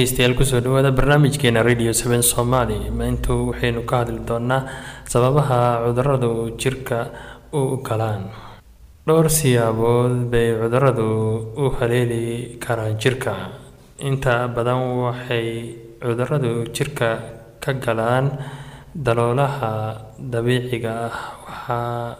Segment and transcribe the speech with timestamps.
[0.00, 4.64] dhegeystayaal ku soo dhawaada barnaamijkeena radio seven somaly maintu waxaynu ka hadli doonaa
[5.12, 6.98] sababaha cuduradu jirka
[7.52, 8.22] u galaan.
[9.06, 11.08] Dhowr siyaabood bay cuduradu
[11.62, 13.34] u haleeli karaan jirka.
[14.08, 17.10] Inta badan waxay cuduradu jirka
[17.60, 18.26] ka galaan
[18.96, 19.72] daloolaha
[20.32, 21.16] dabiiciga ah.
[21.44, 22.16] Waxaa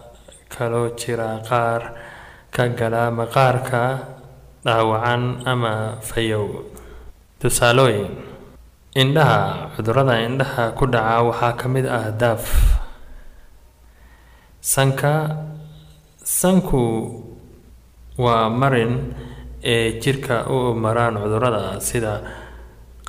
[0.52, 1.82] kaloo jira qaar
[2.52, 3.82] ka gala maqaarka
[4.68, 6.44] dhaawacan ama fayow
[7.40, 8.10] tusaalooyin
[9.02, 12.44] indhaha cudurrada indhaha ku dhaca waxaa ka mid ah daaf.
[14.60, 15.14] Sanka
[16.20, 16.82] sanku
[18.20, 19.14] waa marin
[19.64, 22.14] ee jirka u maraan cudurrada sida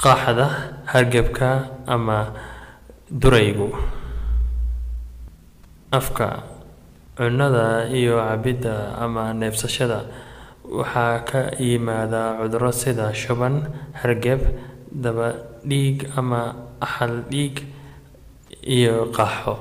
[0.01, 0.47] qaaxda
[0.91, 1.49] hargebka
[1.87, 2.19] ama
[3.11, 3.67] duraygu.
[5.91, 6.29] Afka
[7.19, 9.99] cunnada iyo cabidda ama neefsashada
[10.77, 13.55] waxaa ka yimaada cuduro sida shuban
[14.01, 14.41] hargeb
[15.03, 15.27] daba
[15.69, 16.41] dhiig ama
[16.85, 17.55] axal dhiig
[18.77, 19.55] iyo qaxo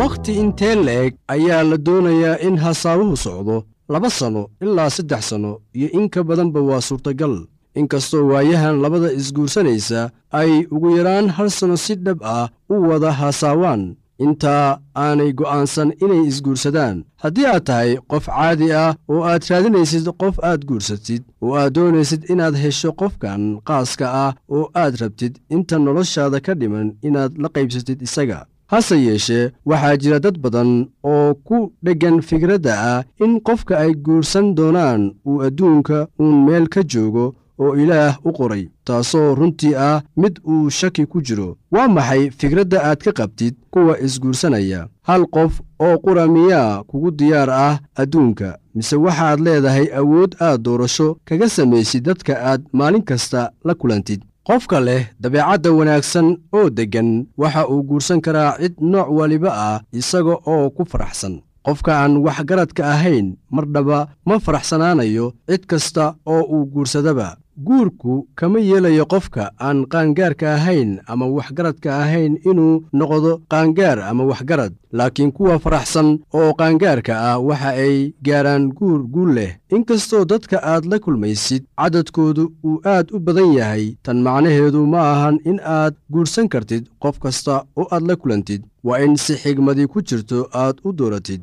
[0.00, 3.56] wakhti intee la-eg ayaa la doonayaa in hasaabuhu socdo
[3.92, 7.34] laba sanno ilaa saddex sanno iyo in ka badanba waa suurtagal
[7.78, 13.84] inkastoo waayahan labada isguursanaysa ay ugu yaraan hal sanno si dhab ah u wada hasaawaan.
[14.24, 16.96] Intaa aanay go'aansan inay isguursadaan.
[17.22, 22.22] Haddii aad tahay qof caadi ah oo aad raadinaysid qof aad guursatid oo aad doonaysid
[22.32, 28.02] inaad hesho qofkan qaaska ah oo aad rabtid inta noloshaada ka dhiman inaad la qaybsatid
[28.06, 28.40] isaga.
[28.72, 30.70] Hase yeeshee waxaa jira dad badan
[31.12, 36.80] oo ku dheggan fikradda ah in qofka ay guursan doonaan uu adduunka uun meel ka
[36.92, 37.26] joogo
[37.58, 41.56] oo ilaah u qoray taasoo runtii ah mid uu shaki ku jiro.
[41.72, 44.88] Waa maxay fikradda aad ka qabtid kuwa isguursanaya?
[45.02, 51.16] Hal qof oo qura miyaa kugu diyaar ah adduunka mise waxaad leedahay awood aad doorasho
[51.24, 54.22] kaga samaysid dadka aad maalin kasta la kulantid?
[54.44, 60.34] Qofka leh dabeecadda wanaagsan oo deggan waxa uu guursan karaa cid nooc waliba ah isaga
[60.46, 61.40] oo ku faraxsan.
[61.64, 67.36] Qofka aan waxgaradka ahayn mardhaba ma faraxsanaanayo cid kasta oo uu guursadaba.
[67.66, 74.72] Guurku kama yeelayo qofka aan qaangaarka ahayn ama waxgaradka ahayn inuu noqdo qaangaar ama waxgarad
[74.92, 76.08] laakiin kuwa faraxsan
[76.38, 79.52] oo qaangaarka ah waxa ay gaaraan guur guul leh.
[79.70, 85.38] Inkastoo dadka aad la kulmaysid cadadkoodu uu aad u badan yahay tan macnaheedu ma ahan
[85.50, 88.62] in aad guursan kartid qof kasta oo aad la kulantid.
[88.86, 91.42] Waa in si xigmadii ku jirto aad u dooratid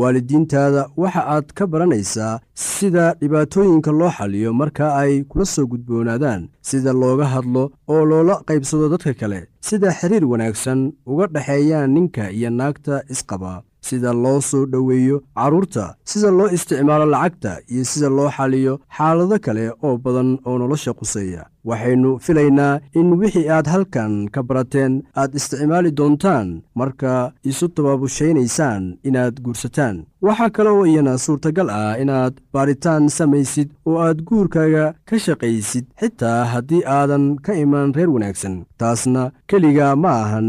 [0.00, 6.92] waalidiintaada waxa aad ka baranaysaa sida dhibaatooyinka loo xaliyo marka ay kula soo gudboonaadaan sida
[7.02, 7.62] looga hadlo
[7.92, 10.80] oo loola qaybsado dadka kale sida xiriir wanaagsan
[11.12, 13.52] uga dhexeeyaan ninka iyo naagta isqaba
[13.88, 19.64] sida loo soo dhoweeyo carruurta sida loo isticmaalo lacagta iyo sida loo xaliyo xaalado kale
[19.86, 25.90] oo badan oo nolosha quseeya waxaynu filaynaa in wixii aad halkan ka barateen aad isticmaali
[25.98, 26.48] doontaan
[26.78, 27.12] marka
[27.50, 29.96] isu tababushaynaysaan inaad guursataan.
[30.22, 36.44] Waxaa kale oo iyana suurtagal ah inaad baaritaan samaysid oo aad guurkaaga ka shaqaysid xitaa
[36.52, 38.64] haddii aadan ka iman reer wanaagsan.
[38.78, 40.48] Taasna keliga ma ahan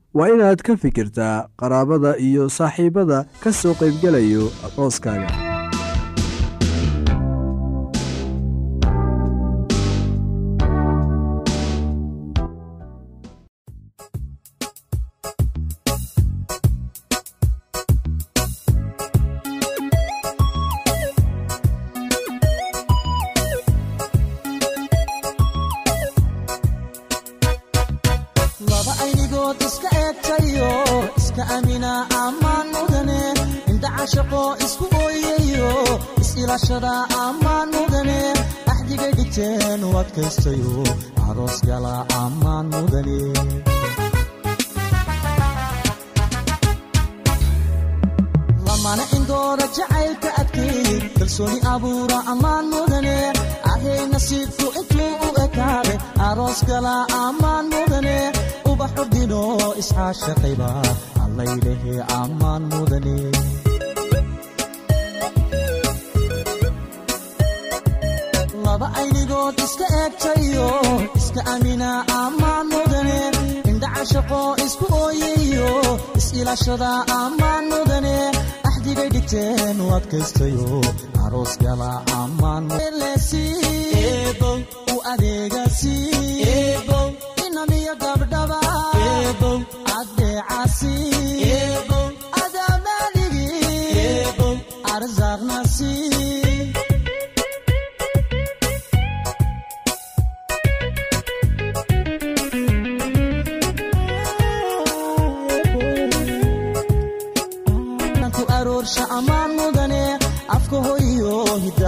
[0.17, 5.29] waa inaad ka fikirtaa qaraabada iyo saaxiibbada ka soo qaybgelayo arooskaaga
[34.01, 35.71] cashaqo isku ooyayo
[36.21, 36.93] is-ilaashada
[37.25, 38.19] ammaan mudane
[38.71, 40.73] axdigay dhigteen u adkaystayo
[41.29, 43.19] aroos gala ammaan mudane
[48.67, 53.15] lamana indoora jacaylka adkeeyey kalsooni abuura ammaan mudane
[53.71, 55.97] ahay nasiibku intuu u ekaaday
[56.27, 56.95] aroos gala
[57.25, 58.17] ammaan mudane
[58.71, 59.41] ubaxu dhino
[59.81, 60.69] iscaashaqayba
[61.23, 63.15] allaylehe ammaan mudane
[69.51, 70.69] aynigood iska eegtayo
[71.19, 71.89] iska amina
[72.23, 73.19] ammaan mudane
[73.69, 75.69] indha cashaqo isku ooyayo
[76.19, 78.15] is-ilaashada ammaan mudane
[78.67, 80.67] axdigay dhigteen u adkaystayo
[81.25, 81.91] aroos gala
[82.21, 82.63] ammaan
[84.93, 85.95] u adeegasi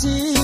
[0.00, 0.39] arsaaqnasi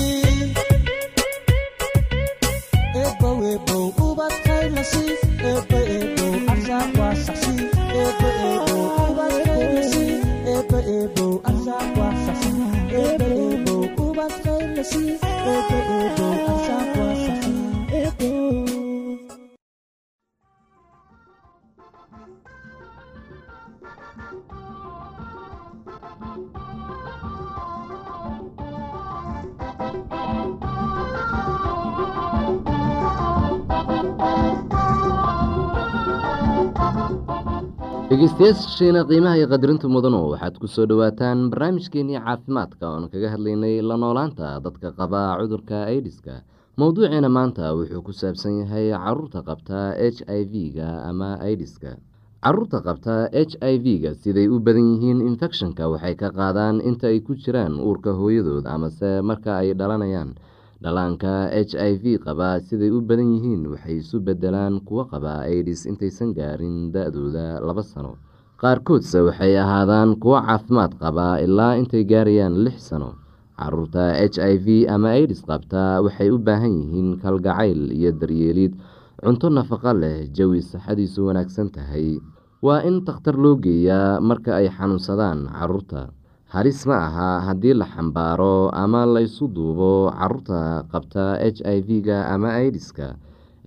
[38.77, 43.97] dhegeystayaasheena qiimaha iyo qadarinta mudanu waxaad ku soo dhowaataan barnaamijkeenii caafimaadka oon kaga hadlaynay la
[43.97, 46.43] noolaanta dadka qaba cudurka aidiska
[46.77, 51.97] mowduuceena maanta wuxuu ku saabsan yahay carruurta qabta h i v-ga ama aidiska
[52.45, 57.19] carruurta qabta h i v-ga siday u badan yihiin infekshanka waxay ka qaadaan inta ay
[57.25, 60.37] ku jiraan uurka hooyadood amase marka ay dhalanayaan.
[60.77, 65.89] Dhalaanka h i v qaba siday u badan yihiin waxay isu bedelaan kuwo qaba aidis
[65.89, 68.13] intaysan gaarin da-dooda laba sano
[68.61, 73.13] qaarkoodse waxay ahaadaan kuwo caafimaad qaba ilaa intay gaarayaan lix sano.
[73.57, 78.73] Caruurta h i v ama aidis qabta waxay u baahan yihiin kalgacayl iyo daryeelid
[79.21, 82.17] cunto nafaqo leh jawi saxadiisu wanaagsan tahay.
[82.65, 86.09] Waa in takhtar loo geeyaa marka ay xanuunsadaan carruurta.
[86.53, 92.57] Halis ma aha haddii la xambaaro ama laysu duubo carruurta qabta h i v-ga ama
[92.61, 93.17] aidiska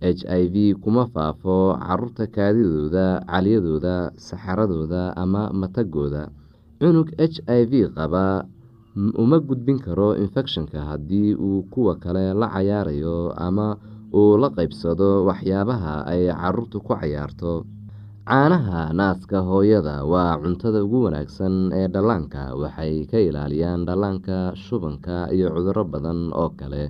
[0.00, 6.32] h i v kuma faafo carruurta kaadidooda caliyadooda saxaradooda ama matagooda.
[6.80, 8.44] Cunug h i v qaba
[8.96, 13.76] uma gudbin karo infekshanka haddii uu kuwa kale la cayaarayo ama
[14.12, 17.64] uu la qeybsado waxyaabaha ay caruurtu ku cayaarto.
[18.30, 25.50] Caanaha naaska hooyada waa cuntada ugu wanaagsan ee dhallaanka waxay ka ilaaliyaan dhallaanka shubanka iyo
[25.54, 26.88] cuduro badan oo kale.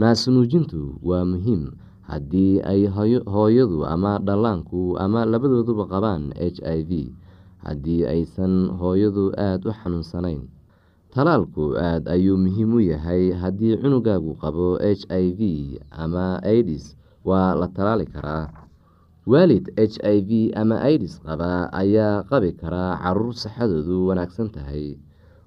[0.00, 1.62] Naasnuujintu waa muhiim
[2.10, 2.82] haddii ay
[3.34, 7.14] hooyadu ama dhallaanku ama labadooduba qabaan h i v
[7.66, 10.42] haddii aysan hooyadu aada u xanuunsanayn
[11.14, 13.30] talaalku aada ayuu muhiim u yahay.
[13.42, 15.40] Haddii cunugaagu qabo h i v
[15.90, 16.94] ama aidis
[17.26, 18.46] waa la talaali karaa.
[19.26, 24.96] Waalid h i v ama aidis qaba ayaa qabi karaa carruur saxadoodu wanaagsan tahay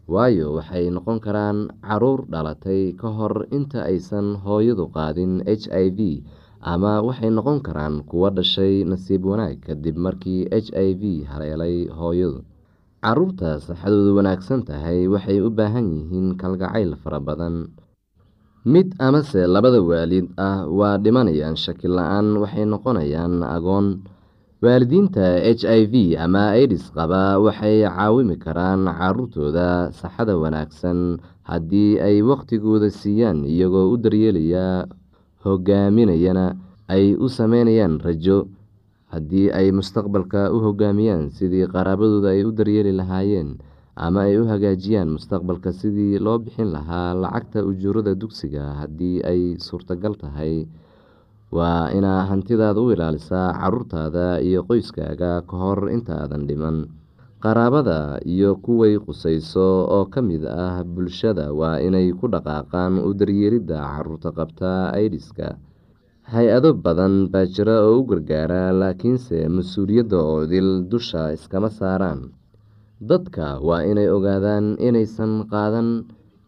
[0.07, 5.99] waayo waxay noqon karaan carruur dhalatay ka hor inta aysan hooyadu qaadin h i v
[6.63, 12.39] ama waxay noqon karaan kuwo dhashay nasiib wanaag kadib markii h i v haleelay hooyadu.
[13.03, 17.67] Caruurta saxadoodu wanaagsan tahay waxay u baahan yihiin kalgacayl fara badan.
[18.63, 24.07] Mid amase labada waalid ah waa dhimanayaan shaki la'aan waxay noqonayaan agoon.
[24.63, 32.23] Waalidiinta h i v ama aidis qaba waxay caawimi karaan caruurtooda saxada wanaagsan haddii ay
[32.23, 34.87] waqtigooda siiyaan iyagoo u daryeelaya
[35.45, 36.45] hogaaminayana
[36.87, 38.47] ay u sameynayaan rajo.
[39.13, 43.49] Haddii ay mustaqbalka u hogaamiyaan sidii qaraabadooda ay u daryeeli lahaayeen
[43.95, 50.17] ama ay u hagaajiyaan mustaqbalka sidii loo bixin lahaa lacagta ujuurada dugsiga haddii ay suurtagal
[50.17, 50.65] tahay
[51.53, 56.89] waa inaa hantidaada u ilaalisaa caruurtaada iyo qoyskaaga ka hor intaadan dhiman
[57.43, 63.77] qaraabada iyo kuway qusayso oo ka mid ah bulshada waa inay ku dhaqaaqaan u daryeelidda
[63.83, 65.47] carruurta qabta aidiska
[66.33, 72.31] hay'ado badan baa jira oo u gargaara laakiinse mas'uuliyadda oo dil dusha iskama saaraan.
[73.09, 75.89] Dadka waa inay ogaadaan inaysan qaadan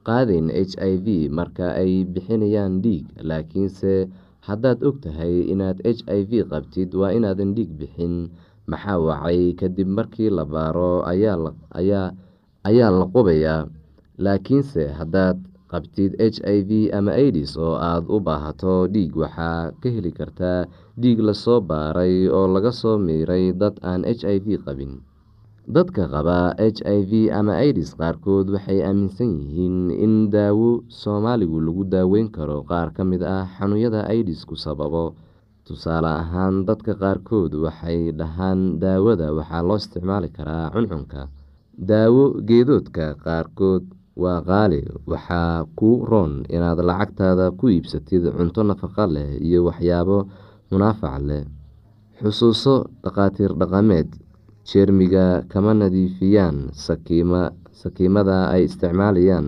[0.08, 4.08] qaadayn h i v marka ay bixinayaan dhiig laakiinse
[4.48, 8.32] haddaad og tahay inaad h i v qabtid waa inaadan dhiig bixin
[8.72, 13.68] maxaa wacay kadib markii la baaro ayaa la qubayaa.
[14.24, 15.38] Laakiinse haddaad
[15.72, 20.66] qabtid h i v ama aidis oo aada u baahato dhiig waxaa ka heli kartaa
[21.02, 24.94] dhiig la soo baaray oo laga soo miiray dad aan h i v qabin.
[25.68, 31.84] Dadka qaba h i v ama idis qaarkood waxay aaminsan yihiin in daawo soomaaligu lagu
[31.94, 32.62] daaweyn karo.
[32.70, 35.18] Qaar ka mid ah xanuunyada idisku sababo
[35.68, 39.28] tusaale ahaan dadka qaarkood waxay dhahaan daawada.
[39.38, 41.22] Waxaa loo isticmaali karaa cuncunka.
[41.90, 43.84] Daawo geedoodka qaarkood
[44.24, 44.82] waa qaali.
[45.12, 50.18] Waxaa kuu roon inaad lacagtaada ku iibsatid cunto nafaqo leh iyo waxyaabo
[50.72, 51.44] munaafac leh.
[52.22, 54.10] Xusuuso dhakhaatiir dhaqameed.
[54.70, 56.58] Jeermiga kama nadiifiyaan.
[57.82, 59.48] Sakiimada ay isticmaalayaan.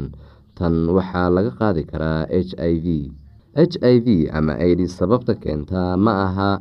[0.58, 2.88] Tan waxaa laga qaadi karaa h i v
[3.58, 6.52] h i v ama idis sababta keentaa ma aha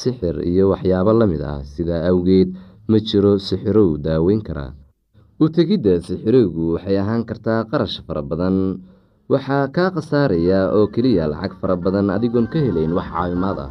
[0.00, 1.60] sixir iyo waxyaabo la mid ah.
[1.72, 2.48] Sidaa awgeed
[2.90, 4.66] ma jiro sixirow daaweyn kara.
[5.42, 8.56] U tegidda sixirowgu waxay ahaan kartaa qarash fara badan.
[9.32, 13.70] Waxaa kaa khasaaraya oo keliya lacag fara badan adigoon ka helayn wax caawimaad ah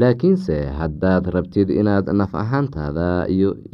[0.00, 3.08] laakiinse haddaad rabtid inaad naf ahaantaada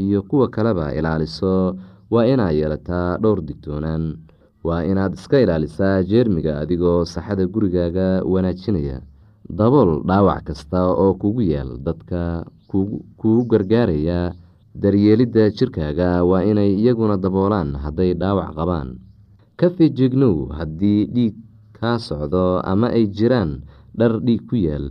[0.04, 1.76] iyo kuwa kaleba ilaaliso
[2.10, 4.04] waa inaad yeelataa dhowr digtoonaan
[4.66, 8.98] waa inaad iska ilaalisaa jeermiga adigoo saxada gurigaaga wanaajinaya.
[9.58, 14.34] Dabool dhaawac kasta oo kugu yaal dadka kugu gargaaraya
[14.82, 18.88] daryeelidda jirkaaga waa inay iyaguna daboolaan hadday dhaawac qabaan.
[19.56, 21.34] Ka fejignow haddii dhiig
[21.78, 23.62] kaa socdo ama ay jiraan
[23.98, 24.90] dhar dhiig ku yaal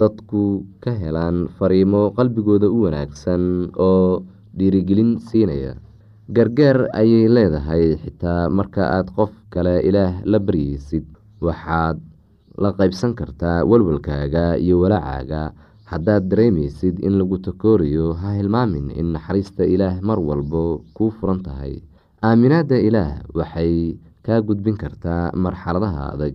[0.00, 4.22] dadku ka helaan fariimo qalbigooda u wanaagsan oo
[4.56, 5.72] dhiirigelin siinaya.
[6.36, 11.06] Gargaar ayay leedahay xitaa marka aad qof kale ilaah la baryeysid
[11.40, 11.98] waxaad
[12.62, 15.52] la qaybsan kartaa walwalkaaga iyo walaacaaga
[15.90, 21.78] haddaad dareemeysid in lagu takoorayo ha hilmaamin in naxariista ilaah mar walbo kuu furan tahay.
[22.26, 23.94] Aaminaadda ilaah waxay
[24.26, 26.34] kaa gudbin kartaa marxaladaha adag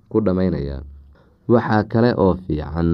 [0.11, 0.77] ku dhammaynaya.
[1.51, 2.91] Waxaa kale oo fiican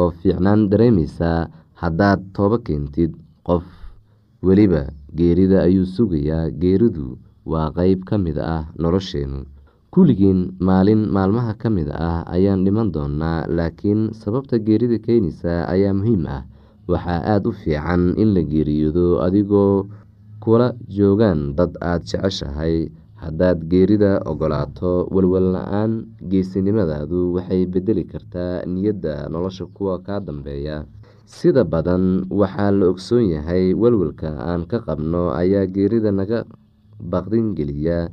[0.00, 1.48] oo fiicnaan dareemeysaa
[1.80, 3.12] haddaad toobo keentid
[3.46, 3.64] qof
[4.46, 4.82] weliba
[5.18, 7.18] geerida ayuu sugayaa geeridu
[7.52, 9.40] waa qeyb ka mid ah nolosheennu
[9.92, 16.24] kulligiin maalin maalmaha ka mid ah ayaan dhiman doonaa laakiin sababta geerida keenaysa ayaa muhiim
[16.36, 16.42] ah.
[16.90, 19.86] Waxaa aada u fiican in la geeriyoodo adigoo
[20.42, 22.88] kula joogaan dad aada jeceshahay
[23.24, 25.92] haddaad geerida ogolaato walwal la'aan
[26.30, 30.76] geesinimadaadu waxay bedeli kartaa niyadda nolosha kuwa kaa dambeeya.
[31.26, 36.44] Sida badan waxaa la ogsoon yahay walwalka aan ka qabno ayaa geerida naga
[37.12, 38.10] baqdin geliya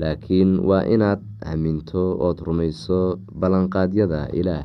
[0.00, 4.64] laakiin waa inaad aaminto ood rumayso ballanqaadyada ilaah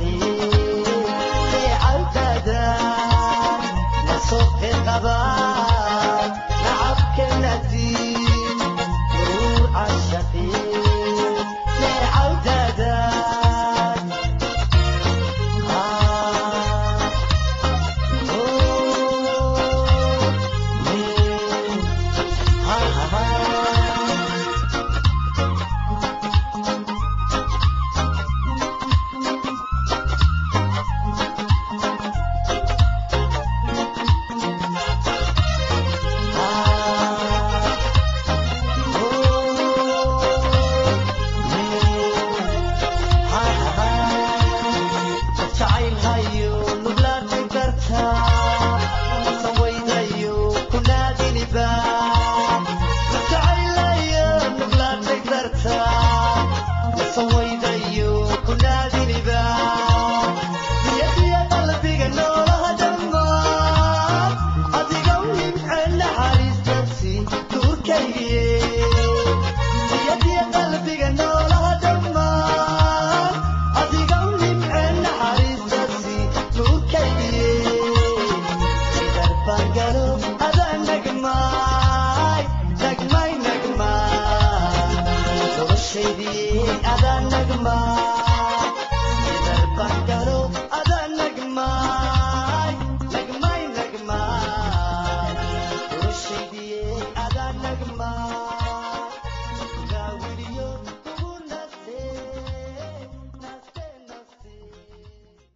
[0.00, 0.41] jacayl